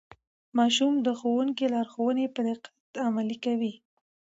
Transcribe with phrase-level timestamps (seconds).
[0.57, 2.65] ماشوم د ښوونکي لارښوونې په دقت
[3.05, 3.73] عملي کړې